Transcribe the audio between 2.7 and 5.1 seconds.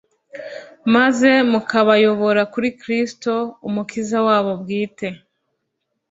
Kristo Umukiza wabo bwite,